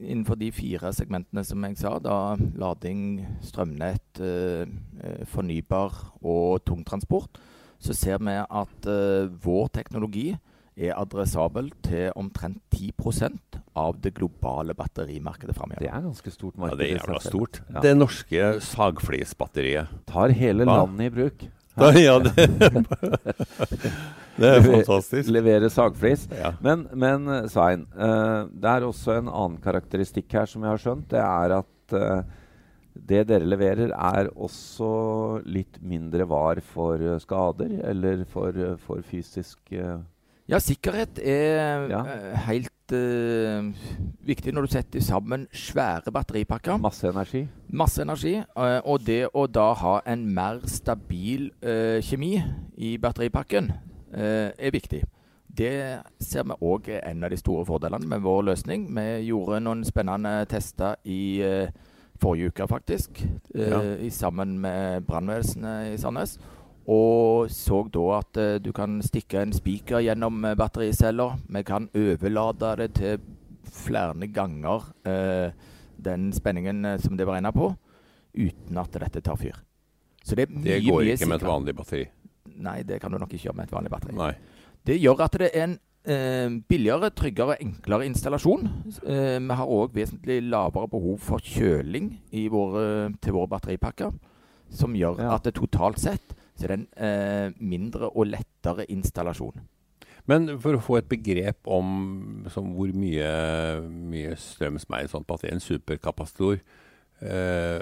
innenfor 0.00 0.38
de 0.38 0.50
fire 0.54 0.92
segmentene 0.96 1.44
som 1.46 1.64
jeg 1.66 1.78
sa, 1.80 1.96
da 2.02 2.36
lading, 2.58 3.22
strømnett, 3.44 4.20
eh, 4.22 4.66
eh, 5.02 5.24
fornybar 5.28 5.94
og 6.22 6.64
tungtransport, 6.68 7.40
så 7.78 7.94
ser 7.94 8.22
vi 8.22 8.34
at 8.38 8.88
eh, 8.90 9.30
vår 9.44 9.68
teknologi 9.74 10.32
er 10.78 10.94
adressabel 10.94 11.72
til 11.82 12.12
omtrent 12.18 12.60
10% 12.74 13.58
av 13.78 13.98
det 14.02 14.14
globale 14.14 14.74
batterimarkedet 14.78 15.56
framover. 15.56 15.82
Det 15.82 15.90
er 15.90 16.04
ganske 16.04 16.30
stort 16.30 16.58
marked. 16.58 16.78
Ja, 16.78 16.82
det 16.82 16.88
er 16.88 17.00
jævla 17.00 17.22
stort. 17.24 17.60
Ja. 17.66 17.82
Det 17.82 17.94
norske 17.98 18.50
sagflisbatteriet. 18.62 19.94
Tar 20.06 20.34
hele 20.38 20.68
landet 20.68 21.08
i 21.08 21.14
bruk. 21.14 21.48
Da, 21.78 21.92
ja, 21.94 22.16
det, 22.22 22.32
det, 24.38 24.48
er 24.48 24.64
fantastisk. 24.64 25.30
Levere 25.34 25.70
sagflis. 25.72 26.26
Ja. 26.34 26.52
Men, 26.64 26.86
men 26.98 27.28
eh, 27.32 27.46
Svein, 27.52 27.86
uh, 27.94 28.48
det 28.50 28.72
er 28.72 28.88
også 28.88 29.18
en 29.18 29.30
annen 29.30 29.60
karakteristikk 29.64 30.28
her 30.40 30.50
som 30.50 30.66
jeg 30.66 30.74
har 30.74 30.82
skjønt. 30.82 31.08
Det 31.12 31.22
er 31.22 31.56
at 31.60 31.96
uh, 31.96 32.20
det 33.08 33.22
dere 33.30 33.46
leverer, 33.46 33.92
er 33.94 34.30
også 34.34 34.90
litt 35.46 35.78
mindre 35.80 36.26
var 36.28 36.60
for 36.66 37.04
skader 37.22 37.76
eller 37.92 38.24
for, 38.32 38.52
for 38.82 39.04
fysisk 39.06 39.58
uh, 39.78 40.00
Ja, 40.48 40.58
sikkerhet 40.64 41.18
er 41.20 41.90
ja. 41.92 42.00
helt 42.48 42.72
uh, 42.92 43.68
viktig 44.26 44.52
når 44.54 44.66
du 44.66 44.72
setter 44.72 45.02
sammen 45.04 45.46
svære 45.52 46.12
batteripakker. 46.14 46.78
Masse 46.82 47.08
energi. 47.08 47.44
Masse 47.68 48.02
energi. 48.02 48.34
Uh, 48.56 48.80
og 48.84 49.04
det 49.06 49.26
å 49.34 49.46
da 49.50 49.72
ha 49.80 49.98
en 50.08 50.24
mer 50.34 50.62
stabil 50.70 51.50
uh, 51.64 51.98
kjemi 52.04 52.38
i 52.76 52.96
batteripakken 53.00 53.72
er 54.08 54.70
viktig. 54.72 55.02
Det 55.58 55.72
ser 56.24 56.46
vi 56.48 56.54
òg 56.64 56.86
er 56.88 57.02
en 57.10 57.26
av 57.26 57.28
de 57.28 57.36
store 57.36 57.66
fordelene 57.68 58.08
med 58.08 58.22
vår 58.24 58.46
løsning. 58.46 58.86
Vi 58.96 59.04
gjorde 59.26 59.58
noen 59.60 59.82
spennende 59.84 60.46
tester 60.48 60.96
i 61.04 61.42
forrige 62.16 62.48
uke, 62.48 62.64
faktisk. 62.70 63.20
Ja. 63.52 63.82
sammen 64.08 64.56
med 64.64 65.04
brannvesenet 65.04 65.92
i 65.92 65.98
Sandnes. 66.00 66.38
Og 66.88 67.50
så 67.52 67.82
da 67.92 68.04
at 68.16 68.38
uh, 68.40 68.54
du 68.64 68.70
kan 68.76 68.98
stikke 69.04 69.42
en 69.44 69.52
spiker 69.52 70.00
gjennom 70.06 70.40
uh, 70.46 70.54
battericeller. 70.56 71.36
Vi 71.44 71.62
kan 71.68 71.88
overlade 71.92 72.70
det 72.80 72.92
til 72.96 73.18
flere 73.68 74.28
ganger 74.32 74.86
uh, 75.04 75.50
den 75.98 76.30
spenningen 76.32 76.86
som 77.02 77.18
det 77.18 77.26
var 77.26 77.36
regna 77.36 77.50
på, 77.52 77.72
uten 78.38 78.78
at 78.78 78.94
dette 79.02 79.20
tar 79.20 79.36
fyr. 79.36 79.58
Så 80.22 80.36
det, 80.38 80.46
er 80.48 80.62
det 80.62 80.78
går 80.86 81.10
ikke 81.12 81.28
med 81.28 81.40
et 81.42 81.48
vanlig 81.48 81.74
batteri? 81.76 82.06
Nei, 82.58 82.80
det 82.86 83.00
kan 83.02 83.12
du 83.12 83.18
nok 83.18 83.32
ikke 83.34 83.48
gjøre 83.48 83.58
med 83.58 83.68
et 83.68 83.74
vanlig 83.74 83.92
batteri. 83.92 84.16
Nei. 84.16 84.32
Det 84.86 84.96
gjør 84.96 85.24
at 85.26 85.38
det 85.42 85.50
er 85.52 85.66
en 85.68 85.76
billigere, 86.70 87.10
tryggere, 87.12 87.56
og 87.56 87.64
enklere 87.66 88.06
installasjon. 88.06 88.68
vi 89.02 89.56
har 89.60 89.72
òg 89.74 89.96
vesentlig 89.96 90.38
lavere 90.46 90.88
behov 90.88 91.18
for 91.20 91.42
kjøling 91.42 92.14
våre, 92.52 93.10
til 93.20 93.34
våre 93.36 93.50
batteripakker, 93.56 94.14
som 94.70 94.94
gjør 94.96 95.18
ja. 95.18 95.34
at 95.34 95.44
det 95.44 95.56
totalt 95.58 96.00
sett 96.00 96.37
så 96.58 96.66
det 96.66 96.74
er 96.74 96.78
en 96.80 96.88
eh, 97.06 97.58
mindre 97.62 98.10
og 98.10 98.32
lettere 98.32 98.88
installasjon. 98.90 99.60
Men 100.28 100.50
for 100.60 100.76
å 100.76 100.82
få 100.84 100.98
et 100.98 101.08
begrep 101.08 101.68
om 101.70 101.92
hvor 102.52 102.90
mye, 102.92 103.28
mye, 103.88 104.34
strøm 104.36 104.76
som 104.82 104.98
er 104.98 105.06
i 105.06 105.12
sånn 105.12 105.24
batteri, 105.28 105.54
en 105.54 105.62
superkapasitor 105.64 106.58
eh, 107.24 107.78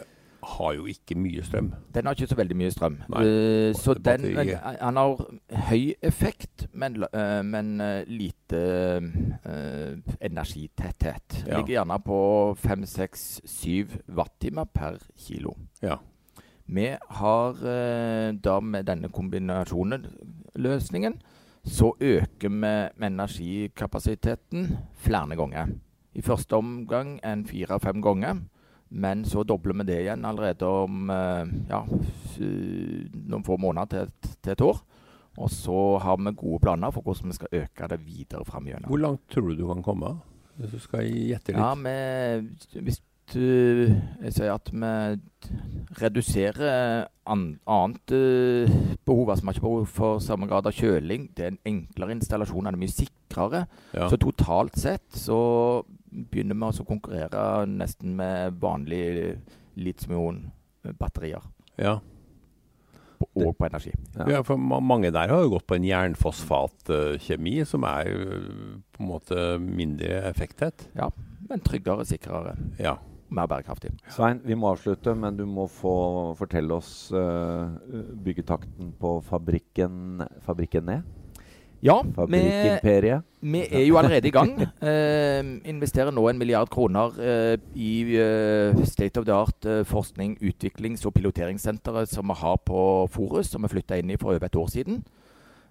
har 0.47 0.75
jo 0.77 0.87
ikke 0.91 1.17
mye 1.19 1.45
strøm. 1.45 1.71
Den 1.95 2.07
har 2.07 2.17
ikke 2.17 2.31
så 2.31 2.39
veldig 2.39 2.57
mye 2.59 2.73
strøm. 2.75 2.99
Nei. 3.13 3.23
uh, 3.27 3.71
så 3.77 3.95
den, 3.99 4.27
han 4.55 5.01
har 5.01 5.25
høy 5.71 5.95
effekt, 6.07 6.67
men, 6.73 7.01
eh, 7.11 7.43
men 7.47 7.81
eh, 7.83 8.03
lite 8.07 8.61
uh, 9.03 10.15
energitetthet. 10.21 11.41
Ja. 11.47 11.59
Ligger 11.59 11.81
gjerne 11.81 11.99
på 12.05 12.19
5-6-7 12.63 13.97
wattimer 14.17 14.69
per 14.75 15.01
kilo. 15.27 15.57
Ja. 15.83 15.99
Vi 16.67 16.87
har 17.21 17.67
eh, 17.71 18.33
da 18.43 18.59
med 18.61 18.89
denne 18.89 19.11
kombinasjonen 19.15 20.07
løsningen, 20.59 21.19
så 21.67 21.93
øker 22.01 22.51
vi 22.51 23.07
energikapasiteten 23.07 24.77
flere 25.03 25.37
ganger. 25.37 25.73
I 26.15 26.23
første 26.23 26.57
omgang 26.57 27.21
en 27.25 27.47
fire-fem 27.47 28.03
ganger. 28.03 28.43
Men 28.89 29.25
så 29.25 29.43
dobler 29.43 29.75
vi 29.75 29.89
det 29.89 29.97
igjen 30.05 30.25
allerede 30.25 30.67
om 30.67 31.11
eh, 31.11 31.49
ja, 31.71 31.81
noen 33.27 33.45
få 33.47 33.57
måneder 33.59 33.87
til, 33.91 34.37
til 34.43 34.53
et 34.53 34.63
år. 34.63 34.79
Og 35.37 35.51
så 35.53 35.99
har 36.01 36.17
vi 36.17 36.33
gode 36.33 36.63
planer 36.63 36.95
for 36.95 37.05
hvordan 37.05 37.33
vi 37.33 37.37
skal 37.37 37.59
øke 37.61 37.89
det 37.91 37.99
videre 38.07 38.45
framover. 38.45 38.87
Hvor 38.87 39.03
langt 39.03 39.27
tror 39.31 39.51
du 39.51 39.59
du 39.59 39.67
kan 39.67 39.83
komme? 39.83 40.15
Hvis 40.57 40.71
du 40.71 40.79
skal 40.81 41.11
gjette 41.11 41.53
litt. 41.53 41.61
Ja, 41.61 41.75
vi, 41.75 42.81
hvis 42.81 43.03
jeg 43.35 44.33
sier 44.37 44.53
at 44.55 44.69
vi 44.71 44.91
reduserer 46.01 47.07
an, 47.27 47.45
annet 47.67 48.13
eh, 48.15 48.71
behov, 49.07 49.31
altså 49.33 49.43
vi 49.43 49.49
har 49.49 49.57
ikke 49.57 49.65
behov 49.67 49.87
for 49.91 50.19
samme 50.23 50.47
grad 50.51 50.67
av 50.69 50.75
kjøling. 50.77 51.29
Det 51.35 51.45
er 51.45 51.53
en 51.55 51.61
enklere 51.73 52.15
installasjon, 52.17 52.65
den 52.69 52.75
er 52.75 52.81
mye 52.83 52.93
sikrere. 52.95 53.65
Ja. 53.97 54.09
Så 54.13 54.19
totalt 54.23 54.77
sett 54.79 55.07
så 55.17 55.39
begynner 56.11 56.55
vi 56.57 56.69
altså 56.69 56.85
å 56.87 56.91
konkurrere 56.91 57.67
nesten 57.71 58.15
med 58.19 58.61
vanlige 58.63 59.37
litium-ion-batterier. 59.77 61.43
ja. 61.83 61.99
Og 63.17 63.55
på 63.57 63.65
energi. 63.65 63.95
Ja. 64.13 64.27
Ja, 64.29 64.39
for 64.45 64.61
mange 64.61 65.09
der 65.09 65.31
har 65.33 65.41
jo 65.41 65.55
gått 65.55 65.65
på 65.67 65.79
en 65.79 65.87
jernfosfatkjemi, 65.89 67.55
som 67.65 67.85
er 67.89 68.11
jo 68.11 68.41
på 68.93 69.01
en 69.01 69.09
måte 69.09 69.45
mindre 69.63 70.19
effekttett. 70.29 70.85
Men 71.49 71.63
tryggere, 71.65 72.05
sikrere, 72.05 72.53
Ja. 72.79 72.99
Mer 73.29 73.49
bærekraftig. 73.51 73.91
Svein, 74.13 74.41
vi 74.45 74.55
må 74.55 74.71
avslutte, 74.71 75.15
men 75.19 75.37
du 75.39 75.45
må 75.51 75.67
få 75.71 75.97
fortelle 76.39 76.77
oss 76.77 77.11
uh, 77.15 77.73
byggetakten 78.25 78.93
på 79.01 79.19
fabrikken, 79.27 80.23
fabrikken 80.47 80.91
ned. 80.91 81.15
Ja, 81.85 82.01
vi, 82.03 82.39
vi 83.41 83.61
er 83.71 83.85
jo 83.85 83.99
allerede 84.01 84.29
i 84.29 84.35
gang. 84.35 84.55
Eh, 84.87 85.43
investerer 85.69 86.13
nå 86.15 86.23
en 86.29 86.39
milliard 86.39 86.69
kroner 86.71 87.17
eh, 87.21 87.57
i 87.75 88.17
eh, 88.17 88.77
state 88.87 89.21
of 89.21 89.27
the 89.27 89.35
art 89.35 89.67
eh, 89.67 89.83
forskning, 89.85 90.37
utviklings- 90.41 91.05
og 91.07 91.15
piloteringssenteret 91.15 92.09
som 92.09 92.29
vi 92.31 92.37
har 92.39 92.57
på 92.65 92.81
Forus, 93.11 93.51
som 93.51 93.65
vi 93.65 93.73
flytta 93.73 93.99
inn 93.99 94.13
i 94.13 94.19
for 94.21 94.33
over 94.33 94.47
et 94.47 94.57
år 94.57 94.71
siden. 94.73 95.03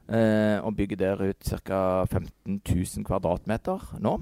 Eh, 0.05 0.57
og 0.62 0.75
bygger 0.77 1.00
der 1.00 1.24
ut 1.31 1.53
ca. 1.65 2.05
15 2.05 2.62
000 2.62 3.05
kvadratmeter 3.07 3.95
nå. 4.00 4.19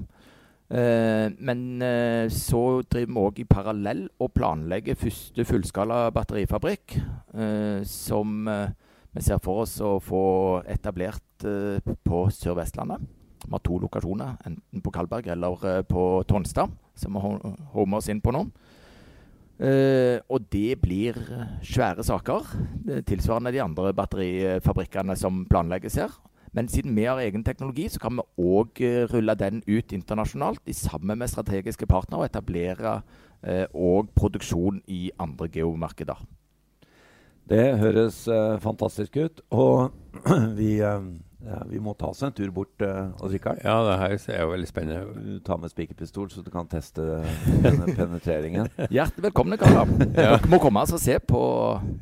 Eh, 0.70 1.28
men 1.44 1.82
eh, 1.84 2.28
så 2.32 2.80
driver 2.88 3.10
vi 3.12 3.20
òg 3.20 3.40
i 3.42 3.46
parallell 3.48 4.06
og 4.18 4.32
planlegger 4.32 4.96
første 4.96 5.44
fullskala 5.44 6.06
batterifabrikk, 6.14 6.96
eh, 7.36 7.82
som 7.84 8.48
vi 9.14 9.22
ser 9.22 9.42
for 9.44 9.62
oss 9.66 9.76
å 9.84 9.98
få 10.02 10.24
etablert 10.66 11.44
på 11.44 12.24
Sør-Vestlandet. 12.34 13.04
Vi 13.44 13.52
har 13.52 13.60
to 13.62 13.76
lokasjoner, 13.78 14.38
enten 14.48 14.82
på 14.82 14.90
Kalberg 14.90 15.28
eller 15.30 15.84
på 15.86 16.24
Tonstad, 16.26 16.72
som 16.96 17.12
vi 17.14 17.20
ho- 17.20 17.54
homer 17.74 18.00
oss 18.00 18.08
inn 18.08 18.22
på 18.24 18.32
nå. 18.34 18.46
Uh, 19.54 20.18
og 20.34 20.48
det 20.50 20.80
blir 20.82 21.14
svære 21.62 22.02
saker, 22.02 22.48
er 22.90 23.04
tilsvarende 23.06 23.52
de 23.54 23.60
andre 23.62 23.92
batterifabrikkene 23.94 25.14
som 25.14 25.44
planlegges 25.46 26.00
her. 26.00 26.16
Men 26.54 26.70
siden 26.70 26.94
vi 26.94 27.08
har 27.08 27.18
egen 27.18 27.44
teknologi, 27.44 27.88
så 27.90 27.98
kan 28.02 28.20
vi 28.20 28.26
òg 28.38 28.78
rulle 29.10 29.34
den 29.38 29.62
ut 29.66 29.92
internasjonalt 29.92 30.62
i 30.70 30.76
sammen 30.76 31.18
med 31.18 31.32
strategiske 31.32 31.88
partnere 31.90 32.22
og 32.22 32.30
etablere 32.30 33.00
eh, 33.42 33.66
og 33.74 34.12
produksjon 34.14 34.78
i 34.86 35.08
andre 35.18 35.50
geomarkeder. 35.50 36.22
Det 37.48 37.64
høres 37.78 38.24
eh, 38.28 38.56
fantastisk 38.60 39.16
ut. 39.20 39.44
Og 39.52 39.92
vi, 40.58 40.78
eh, 40.80 41.08
ja, 41.44 41.60
vi 41.68 41.80
må 41.82 41.92
ta 41.98 42.08
oss 42.14 42.22
en 42.24 42.32
tur 42.32 42.48
bort, 42.56 42.72
uh, 42.80 43.12
Odd-Rikard. 43.20 43.60
ja, 43.60 43.74
det 43.84 43.96
her 44.00 44.14
er 44.32 44.44
jo 44.46 44.52
veldig 44.54 44.68
spennende. 44.70 45.24
Du 45.26 45.42
tar 45.44 45.58
med 45.60 45.72
spikerpistol, 45.74 46.30
så 46.32 46.40
du 46.40 46.48
kan 46.54 46.70
teste 46.70 47.20
denne 47.60 47.90
penetreringen. 47.98 48.70
Hjertelig 48.88 49.26
velkomne, 49.26 49.60
karer. 49.60 49.92
Ja. 50.14 50.38
Dere 50.38 50.48
må 50.48 50.62
komme 50.62 50.80
altså, 50.80 50.96
og 50.96 51.04
se 51.04 51.18
på 51.20 51.42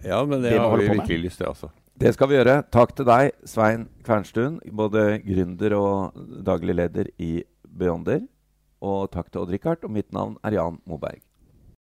Ja, 0.05 0.23
men 0.23 0.45
det, 0.45 0.53
Det 0.53 0.61
vi 0.61 0.63
har 0.63 0.77
vi 0.79 0.93
virkelig 0.93 1.25
lyst 1.25 1.43
til, 1.43 1.51
altså. 1.51 1.73
Det 2.03 2.11
skal 2.17 2.27
vi 2.27 2.35
gjøre. 2.35 2.55
Takk 2.75 2.97
til 2.99 3.07
deg, 3.07 3.29
Svein 3.47 3.85
Kvernstuen, 4.03 4.57
både 4.75 5.21
gründer 5.23 5.75
og 5.77 6.17
daglig 6.43 6.75
leder 6.75 7.11
i 7.23 7.45
Beyonder. 7.63 8.25
Og 8.83 9.05
takk 9.13 9.29
til 9.31 9.45
Odd-Rikard. 9.45 9.87
Og 9.87 9.93
mitt 9.95 10.09
navn 10.11 10.35
er 10.43 10.57
Jan 10.57 10.81
Moberg. 10.83 11.21